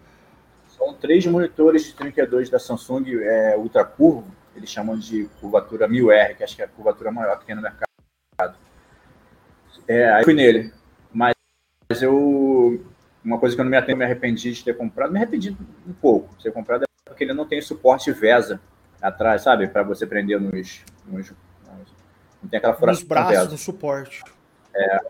[0.69, 6.37] São três monitores de 32 da Samsung é, ultra curvo, eles chamam de curvatura 1000R,
[6.37, 8.57] que acho que é a curvatura maior que tem no mercado.
[9.87, 10.73] É, aí fui nele.
[11.13, 11.35] Mas
[12.01, 12.85] eu.
[13.25, 15.55] Uma coisa que eu não me, me arrependi de ter comprado, me arrependi
[15.87, 18.59] um pouco de ter comprado, é porque ele não tem suporte VESA
[19.01, 19.69] atrás, sabe?
[19.69, 21.31] Para você prender nos, nos,
[22.43, 23.01] Não tem aquela furação.
[23.01, 24.23] Nos braços, no suporte.
[24.75, 25.01] É,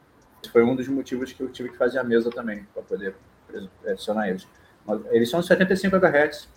[0.52, 3.14] foi um dos motivos que eu tive que fazer a mesa também, para poder
[3.86, 4.46] adicionar eles.
[5.10, 6.48] Eles são 75 Hz,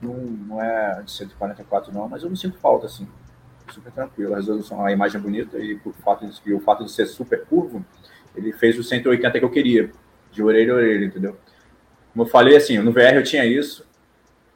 [0.00, 3.06] não, não é de 144 não, mas eu não sinto falta, assim.
[3.70, 4.34] Super tranquilo.
[4.34, 7.06] A resolução, a imagem é bonita e, por fato de, e o fato de ser
[7.06, 7.84] super curvo,
[8.34, 9.90] ele fez o 180 que eu queria,
[10.32, 11.36] de orelha a orelha, entendeu?
[12.12, 13.86] Como eu falei, assim, no VR eu tinha isso.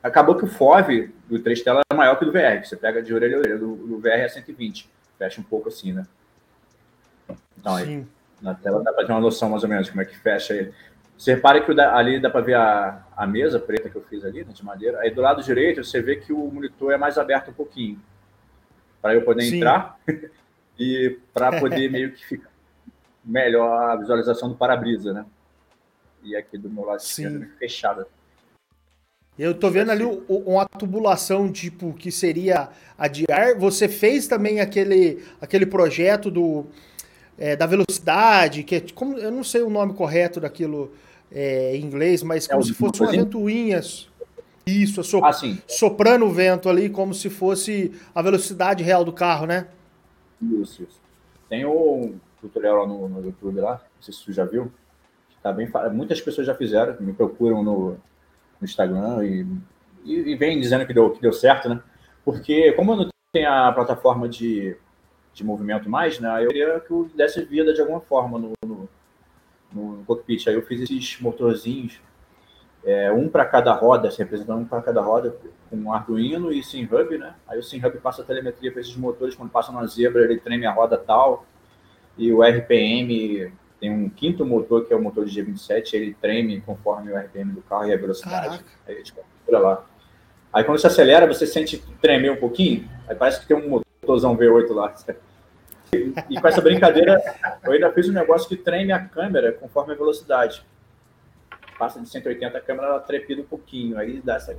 [0.03, 2.65] Acabou que o FOV do 3 tela é maior que o do VR.
[2.65, 3.59] Você pega de orelha a orelha.
[3.59, 4.91] Do, do VR é 120.
[5.19, 6.07] Fecha um pouco assim, né?
[7.59, 8.07] Então, aí,
[8.41, 10.73] na tela dá para ter uma noção mais ou menos como é que fecha ele.
[11.17, 14.45] Você repara que ali dá para ver a, a mesa preta que eu fiz ali,
[14.45, 15.01] né, de madeira.
[15.01, 17.99] Aí do lado direito você vê que o monitor é mais aberto um pouquinho.
[19.01, 19.57] Para eu poder Sim.
[19.57, 19.99] entrar
[20.79, 22.51] e para poder meio que ficar
[23.25, 25.25] melhor a visualização do para-brisa, né?
[26.23, 28.07] E aqui do meu lado esquerdo fechada.
[29.39, 33.55] Eu tô vendo ali uma tubulação tipo que seria a de ar.
[33.59, 36.67] Você fez também aquele, aquele projeto do
[37.39, 40.93] é, da velocidade, que é como eu não sei o nome correto daquilo
[41.31, 43.81] é, em inglês, mas como é, se fosse uma ventoinha.
[44.67, 45.31] Isso, so, ah,
[45.69, 49.69] soprando o vento ali, como se fosse a velocidade real do carro, né?
[50.43, 51.01] Isso, isso.
[51.49, 54.73] Tem um tutorial lá no, no YouTube lá, não sei se tu já viu.
[55.41, 57.97] Tá bem, muitas pessoas já fizeram, me procuram no,
[58.61, 59.47] no Instagram e,
[60.05, 61.81] e, vem dizendo que deu, que deu certo, né?
[62.25, 64.77] Porque como eu não tenho a plataforma de
[65.37, 66.43] de movimento mais, né?
[66.43, 68.89] Eu queria que eu desse vida de alguma forma no, no,
[69.71, 70.49] no cockpit.
[70.49, 72.01] Aí eu fiz esses motorzinhos,
[72.83, 75.37] é, um para cada roda, se representando um para cada roda,
[75.69, 77.35] com um Arduino e SimHub, né?
[77.47, 80.65] Aí o SimHub passa a telemetria para esses motores, quando passa na zebra ele treme
[80.65, 81.45] a roda tal,
[82.17, 86.61] e o RPM tem um quinto motor, que é o motor de G27, ele treme
[86.61, 88.49] conforme o RPM do carro e a velocidade.
[88.49, 88.65] Caraca.
[88.87, 89.87] Aí a gente captura lá.
[90.53, 94.37] Aí quando você acelera, você sente tremer um pouquinho, aí parece que tem um motorzão
[94.37, 94.95] V8 lá.
[96.31, 97.21] E com essa brincadeira,
[97.63, 100.65] eu ainda fiz um negócio que treme a câmera conforme a velocidade.
[101.79, 103.99] Passa de 180 a câmera, ela trepida um pouquinho.
[103.99, 104.59] Aí dá, essa,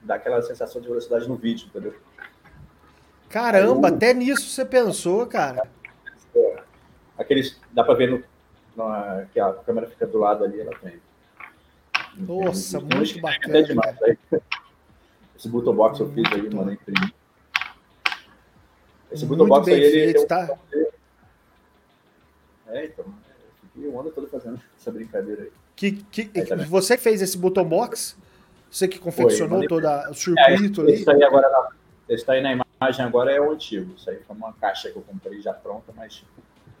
[0.00, 1.94] dá aquela sensação de velocidade no vídeo, entendeu?
[3.28, 5.66] Caramba, até nisso você pensou, cara.
[7.18, 7.60] Aqueles.
[7.72, 8.22] Dá pra ver no,
[8.76, 11.00] no, que a câmera fica do lado ali, ela treme.
[12.16, 13.62] Nossa, muito bacana.
[13.62, 13.96] Demais,
[15.36, 17.12] Esse button box eu fiz aí, mandei imprimir.
[19.12, 20.58] Esse Muito Box aí, feito, ele, tá?
[22.68, 23.04] É, então.
[23.76, 25.52] O ano todo fazendo essa brincadeira aí.
[25.76, 28.16] Que, que, aí, tá você fez esse button box?
[28.70, 30.92] Você que confeccionou foi, todo o circuito é, ali?
[30.94, 31.68] Esse aí agora,
[32.08, 33.94] esse aí na imagem agora é o antigo.
[33.96, 36.24] Isso aí foi uma caixa que eu comprei já pronta, mas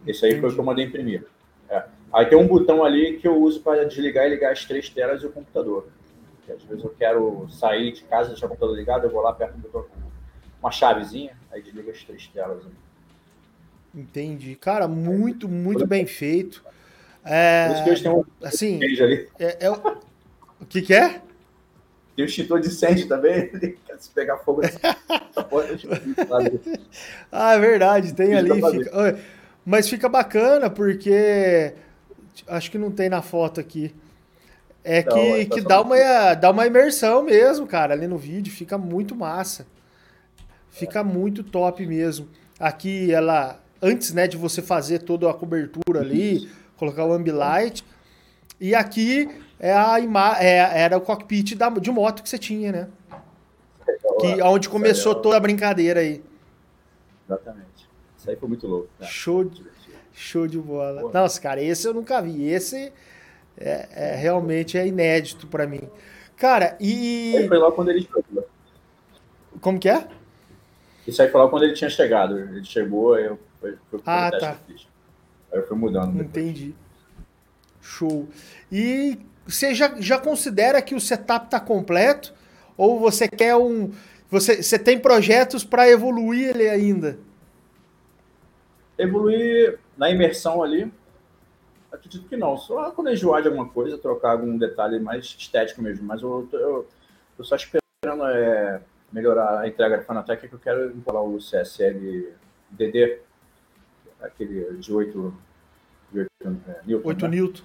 [0.06, 0.40] esse aí Entendi.
[0.40, 1.26] foi o que eu mandei imprimir.
[1.72, 1.84] É.
[2.12, 5.22] Aí tem um botão ali que eu uso para desligar e ligar as três telas
[5.22, 5.88] e o computador.
[6.36, 9.32] Porque às vezes eu quero sair de casa, deixar o computador ligado, eu vou lá
[9.32, 9.86] perto do botão
[10.62, 12.64] uma chavezinha, aí desliga as três telas.
[12.64, 12.70] Né?
[13.94, 14.54] Entendi.
[14.54, 16.62] Cara, muito, muito bem feito.
[17.24, 19.28] É, Por isso que hoje tem um assim, ali.
[19.38, 21.20] É, é, o que, que é?
[22.14, 23.50] Tem o extintor de incêndio também,
[23.98, 24.60] se pegar fogo
[27.30, 28.50] Ah, é verdade, tem ali.
[28.50, 29.18] Fica...
[29.64, 31.74] Mas fica bacana porque
[32.46, 33.94] acho que não tem na foto aqui.
[34.84, 38.52] É não, que, tá que dá, uma, dá uma imersão mesmo, cara, ali no vídeo,
[38.52, 39.66] fica muito massa.
[40.70, 42.28] Fica muito top mesmo.
[42.58, 47.84] Aqui ela, antes né, de você fazer toda a cobertura ali, colocar o ambilight.
[48.60, 49.28] E aqui
[49.60, 52.88] é a ima é, era o cockpit da, de moto que você tinha, né?
[54.20, 56.22] Que, onde começou toda a brincadeira aí.
[57.28, 57.71] Exatamente.
[58.22, 58.88] Isso aí foi muito louco.
[59.00, 59.10] Cara.
[59.10, 59.66] Show, de,
[60.12, 61.00] show de bola.
[61.00, 61.22] Porra.
[61.22, 62.44] Nossa, cara, esse eu nunca vi.
[62.48, 62.92] Esse
[63.58, 65.90] é, é realmente é inédito para mim.
[66.36, 67.44] Cara, e.
[67.48, 68.48] Foi lá quando ele chegou.
[69.60, 70.06] Como que é?
[71.04, 72.38] Isso aí foi lá quando ele tinha chegado.
[72.38, 74.56] Ele chegou, aí eu fui, fui ah, tá.
[75.52, 76.12] Aí eu fui mudando.
[76.12, 76.28] Depois.
[76.28, 76.76] Entendi.
[77.80, 78.28] Show.
[78.70, 82.32] E você já, já considera que o setup está completo?
[82.76, 83.90] Ou você quer um.
[84.30, 87.18] Você, você tem projetos para evoluir ele ainda?
[89.02, 90.92] Evoluir na imersão ali,
[91.90, 92.56] acredito que não.
[92.56, 96.06] Só quando enjoar de alguma coisa, trocar algum detalhe mais estético mesmo.
[96.06, 96.88] Mas eu, eu,
[97.38, 98.80] eu só esperando é,
[99.12, 102.32] melhorar a entrega da Fanatec, que eu quero instalar o CSL
[102.70, 103.18] DD,
[104.20, 105.34] aquele de 8,
[106.12, 106.30] de 8
[106.68, 107.08] é, Newton.
[107.08, 107.28] 8 né?
[107.28, 107.62] Newton.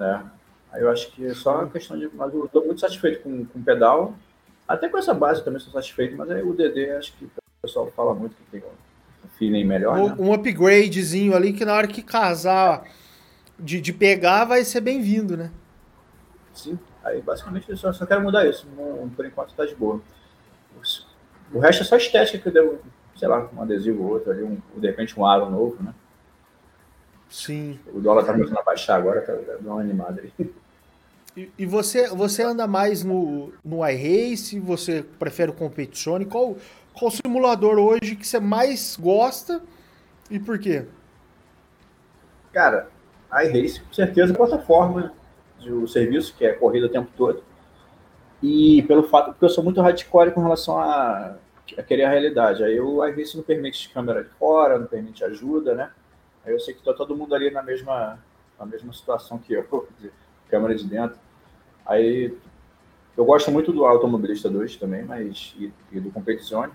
[0.00, 0.20] É.
[0.72, 2.08] Aí eu acho que é só questão de.
[2.14, 4.14] Mas eu estou muito satisfeito com, com o pedal.
[4.66, 7.90] Até com essa base também estou satisfeito, mas aí o DD acho que o pessoal
[7.90, 8.60] fala muito que tem
[9.38, 9.98] feeling melhor.
[9.98, 10.16] Um, né?
[10.18, 12.84] um upgradezinho ali que na hora que casar
[13.58, 15.50] de, de pegar vai ser bem-vindo, né?
[16.52, 16.78] Sim.
[17.02, 18.66] Aí basicamente eu só, só quero mudar isso.
[19.16, 20.00] por enquanto está de boa.
[21.52, 22.78] O resto é só estética que eu devo,
[23.16, 25.94] sei lá, um adesivo ou outro ali, um, de repente um aro novo, né?
[27.28, 27.78] Sim.
[27.92, 30.50] O dólar tá começando a baixar agora, tá dando uma animada aí.
[31.36, 34.58] E, e você, você anda mais no, no iRace?
[34.58, 36.24] Você prefere o Competizione?
[36.24, 36.56] Qual,
[36.94, 39.62] qual simulador hoje que você mais gosta
[40.30, 40.86] e por quê?
[42.52, 42.88] Cara,
[43.32, 45.12] iRace com certeza é plataforma
[45.60, 47.42] do serviço, que é corrida o tempo todo.
[48.42, 51.36] E pelo fato, porque eu sou muito hardcore com relação a,
[51.76, 52.64] a querer a realidade.
[52.64, 55.90] Aí o iRace não permite câmera de fora, não permite ajuda, né?
[56.44, 58.18] Aí eu sei que está todo mundo ali na mesma,
[58.58, 59.88] na mesma situação que eu,
[60.48, 61.18] câmera de dentro.
[61.84, 62.36] Aí
[63.16, 66.72] eu gosto muito do Automobilista 2 também, mas e, e do Competizione.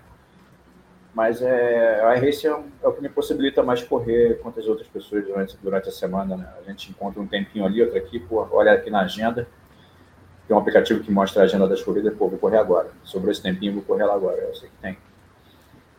[1.14, 4.86] Mas é, a iRace é, é, o que me possibilita mais correr contra as outras
[4.86, 6.36] pessoas durante, durante a semana.
[6.36, 6.46] Né?
[6.60, 9.48] A gente encontra um tempinho ali, outro aqui, pô, olha aqui na agenda.
[10.46, 12.90] Tem um aplicativo que mostra a agenda das corridas, pô, vou correr agora.
[13.02, 14.42] Sobrou esse tempinho, vou correr lá agora.
[14.42, 14.98] Eu sei que tem.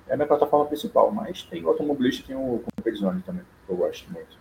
[0.07, 3.73] É a minha plataforma principal, mas tem o automobilista e tem o Competizione também, que
[3.73, 4.37] eu gosto muito.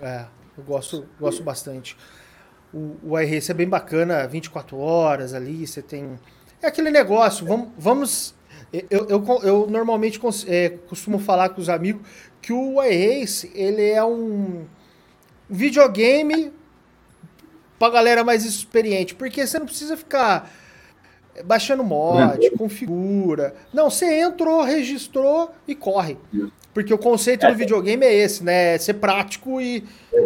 [0.00, 0.26] É,
[0.58, 1.96] eu gosto, gosto bastante.
[2.76, 6.18] O, o iRace é bem bacana, 24 horas ali, você tem...
[6.60, 8.34] É aquele negócio, vamos, vamos
[8.90, 12.02] eu, eu, eu normalmente é, costumo falar com os amigos
[12.42, 14.64] que o iRace ele é um
[15.48, 16.52] videogame
[17.78, 20.50] para galera mais experiente, porque você não precisa ficar
[21.44, 23.54] baixando mod, configura.
[23.72, 26.16] Não, você entrou, registrou e corre.
[26.76, 28.76] Porque o conceito do videogame é esse, né?
[28.76, 29.82] Ser prático e,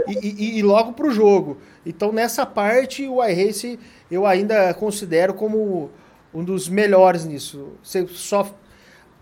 [0.08, 1.58] e, e, e logo pro jogo.
[1.86, 3.78] Então, nessa parte, o iRace
[4.10, 5.92] eu ainda considero como
[6.34, 7.74] um dos melhores nisso.
[7.80, 8.52] Você só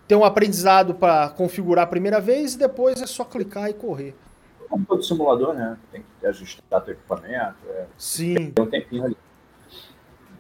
[0.07, 4.15] tem um aprendizado para configurar a primeira vez e depois é só clicar e correr.
[4.67, 5.77] Como todo simulador, né?
[5.93, 7.57] Tem que ajustar teu equipamento.
[7.69, 7.85] É...
[7.99, 8.53] Sim.
[8.53, 9.17] Tem um tempinho ali.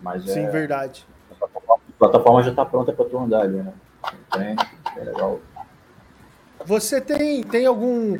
[0.00, 0.50] Mas Sim, é...
[0.50, 1.06] verdade.
[1.38, 1.48] A
[1.98, 3.74] plataforma já está pronta para tu andar ali, né?
[4.32, 4.56] Tem,
[4.96, 5.38] é legal.
[6.68, 8.18] Você tem, tem algum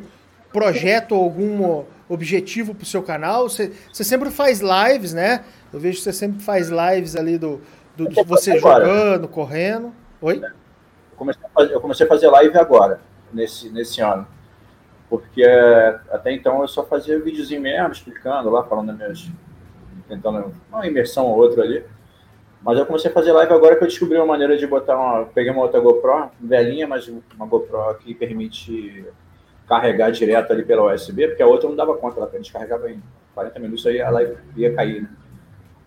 [0.50, 3.46] projeto, algum objetivo para o seu canal?
[3.46, 5.44] Você, você sempre faz lives, né?
[5.70, 7.60] Eu vejo que você sempre faz lives ali do,
[7.94, 8.86] do, de você agora.
[8.86, 9.92] jogando, correndo.
[10.22, 10.40] Oi?
[10.42, 14.26] Eu comecei, a fazer, eu comecei a fazer live agora, nesse, nesse ano.
[15.10, 19.28] Porque é, até então eu só fazia videozinho mesmo, explicando lá, falando minhas.
[20.08, 21.84] tentando uma imersão ou outra ali.
[22.62, 25.26] Mas eu comecei a fazer live agora que eu descobri uma maneira de botar uma.
[25.26, 29.06] Peguei uma outra GoPro, velhinha, mas uma GoPro que permite
[29.68, 33.02] carregar direto ali pela USB, porque a outra não dava conta, ela descarregava em
[33.34, 35.02] 40 minutos aí a live ia cair.
[35.02, 35.08] Né?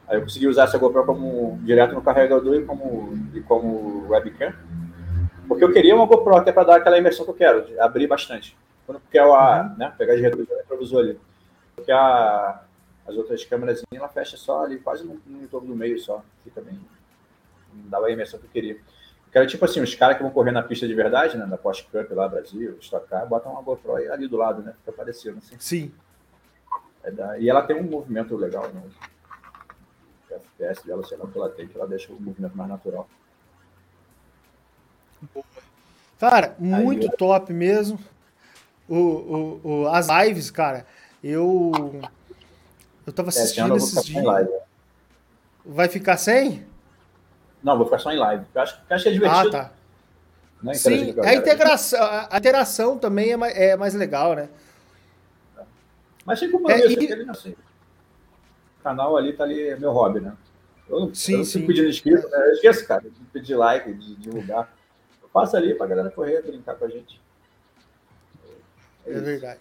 [0.07, 4.53] Aí eu consegui usar essa GoPro como direto no carregador e como, e como webcam.
[5.47, 8.57] Porque eu queria uma GoPro até para dar aquela imersão que eu quero, abrir bastante.
[8.86, 9.77] Porque a, uhum.
[9.77, 11.19] né, pegar de retrovisor ali.
[11.75, 12.62] Porque a,
[13.07, 16.23] as outras câmeras ela fecha só ali, quase no, no entorno do meio só.
[16.43, 16.79] Fica bem.
[17.73, 18.75] Não dava a imersão que eu queria.
[19.31, 21.45] Que era tipo assim, os caras que vão correr na pista de verdade, né?
[21.45, 24.73] Da Porsche Cup lá, Brasil, Stock Car, botam uma GoPro ali do lado, né?
[24.79, 25.55] Fica parecido, assim.
[25.57, 25.91] Sim.
[27.03, 27.39] É da...
[27.39, 28.83] E ela tem um movimento legal, né?
[30.29, 33.07] FPS dela, sei lá o que ela tem, que ela deixa o movimento mais natural.
[36.19, 37.99] Cara, muito Aí, top mesmo.
[38.87, 40.85] O, o, o, as lives, cara,
[41.23, 41.71] eu.
[43.05, 44.23] Eu tava é, assistindo é, esses dias.
[45.65, 46.65] Vai ficar sem?
[47.63, 48.45] Não, vou ficar só em live.
[48.53, 49.47] Eu acho, eu acho que é divertido.
[49.47, 49.71] Ah, tá.
[50.63, 50.73] Né?
[50.75, 54.49] Sim, a, integração, a interação também é mais, é mais legal, né?
[56.23, 57.29] Mas sem compromisso, é, e...
[57.29, 57.55] assim
[58.81, 60.33] canal ali tá ali, é meu hobby, né?
[60.89, 62.37] Eu não, sim, eu não fico pedindo inscrito, né?
[62.47, 64.73] Eu esqueço, cara, de pedir like, de divulgar.
[65.21, 67.21] Eu passo ali pra galera correr, brincar com a gente.
[69.05, 69.59] É, é verdade.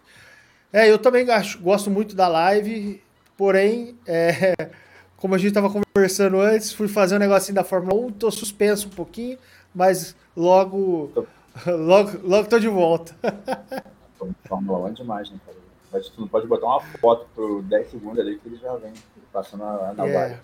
[0.72, 1.26] É, eu também
[1.61, 3.03] gosto muito da live,
[3.40, 4.55] porém, é,
[5.16, 8.88] como a gente estava conversando antes, fui fazer um negocinho da Fórmula 1, tô suspenso
[8.88, 9.38] um pouquinho,
[9.74, 11.11] mas logo,
[11.66, 13.16] logo, logo tô de volta.
[14.46, 15.57] Fórmula 1 é demais, né, cara?
[15.90, 18.92] Mas tu não pode botar uma foto por 10 segundos ali que ele já vem
[19.33, 20.42] passando a navalha.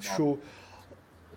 [0.00, 0.16] Yeah.
[0.16, 0.40] Show.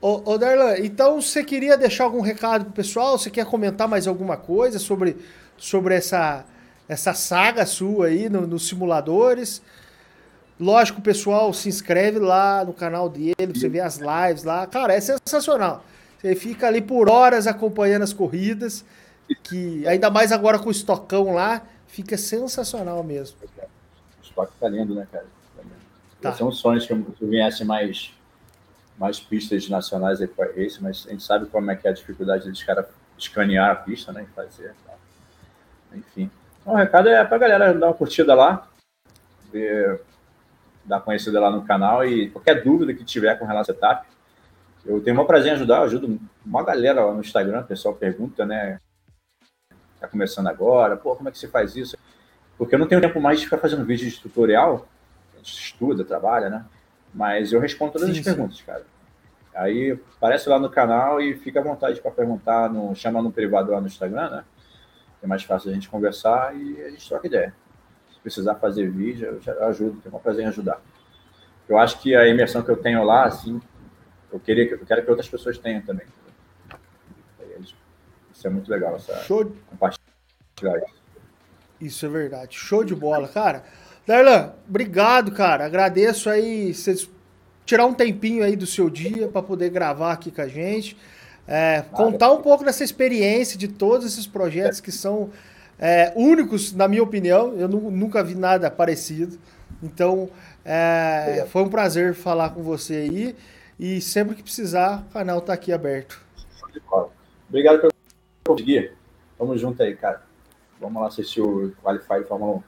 [0.01, 3.19] Ô, ô Darlan, então você queria deixar algum recado pro pessoal?
[3.19, 5.15] Você quer comentar mais alguma coisa sobre,
[5.57, 6.43] sobre essa,
[6.89, 9.61] essa saga sua aí no, nos simuladores?
[10.61, 14.67] Lógico, o pessoal se inscreve lá no canal dele, você vê as lives lá.
[14.67, 15.83] Cara, é sensacional.
[16.19, 18.85] Você fica ali por horas acompanhando as corridas,
[19.41, 23.37] que ainda mais agora com o estocão lá, fica sensacional mesmo.
[23.41, 25.25] O estoque tá lindo, né, cara?
[26.21, 26.31] Tá.
[26.33, 28.13] São sonhos que eu viesse mais,
[28.99, 31.93] mais pistas nacionais aí para esse, mas a gente sabe como é que é a
[31.93, 32.85] dificuldade dos caras
[33.17, 34.75] escanear a pista, né, e fazer.
[34.85, 34.93] Tá?
[35.95, 36.29] Enfim.
[36.61, 38.67] Então, o recado é para a galera dar uma curtida lá,
[39.51, 39.99] ver,
[40.91, 44.05] dar conhecida lá no canal e qualquer dúvida que tiver com relação ao setup,
[44.85, 47.95] eu tenho um prazer em ajudar, eu ajudo uma galera lá no Instagram, o pessoal
[47.95, 48.77] pergunta, né,
[49.95, 51.97] está começando agora, pô, como é que você faz isso?
[52.57, 54.85] Porque eu não tenho tempo mais de ficar fazendo vídeo de tutorial,
[55.33, 56.65] a gente estuda, trabalha, né?
[57.13, 58.63] Mas eu respondo todas sim, as perguntas, sim.
[58.65, 58.85] cara.
[59.55, 63.71] Aí aparece lá no canal e fica à vontade para perguntar, no, chama no privado
[63.71, 64.43] lá no Instagram, né?
[65.23, 67.53] É mais fácil a gente conversar e a gente troca ideia.
[68.21, 70.81] Precisar fazer vídeo, eu ajudo, tenho um prazer em ajudar.
[71.67, 73.61] Eu acho que a imersão que eu tenho lá, assim,
[74.31, 76.05] eu, queria, eu quero que outras pessoas tenham também.
[78.33, 79.53] Isso é muito legal, essa Show.
[79.69, 81.01] compartilhar isso.
[81.79, 82.57] Isso é verdade.
[82.57, 83.63] Show de bola, cara.
[84.05, 85.65] Darlan, obrigado, cara.
[85.65, 87.09] Agradeço aí vocês
[87.65, 90.97] tirar um tempinho aí do seu dia para poder gravar aqui com a gente.
[91.47, 95.29] É, contar um pouco dessa experiência de todos esses projetos que são
[95.81, 97.55] é, únicos, na minha opinião.
[97.57, 99.39] Eu nunca vi nada parecido.
[99.81, 100.29] Então,
[100.63, 103.35] é, foi um prazer falar com você aí.
[103.79, 106.21] E sempre que precisar, o canal está aqui aberto.
[107.49, 107.93] Obrigado pelo
[108.45, 108.93] conseguir.
[109.37, 110.21] Tamo junto aí, cara.
[110.79, 112.63] Vamos lá assistir o Qualify Fórmula 1.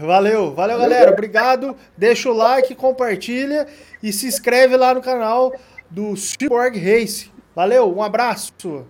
[0.00, 1.12] Valeu, valeu, galera.
[1.12, 1.76] Obrigado.
[1.96, 3.66] Deixa o like, compartilha
[4.02, 5.52] e se inscreve lá no canal
[5.90, 7.30] do Cyborg Race.
[7.54, 8.84] Valeu, um abraço.